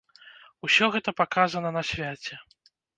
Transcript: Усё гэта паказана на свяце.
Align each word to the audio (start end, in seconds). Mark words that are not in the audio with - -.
Усё 0.69 0.89
гэта 0.97 1.15
паказана 1.23 1.77
на 1.79 1.87
свяце. 1.95 2.33